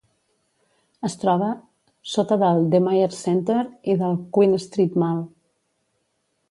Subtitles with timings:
[1.09, 1.49] Es troba
[2.13, 5.25] sota del The Myer Centre y del Queen Street Mall.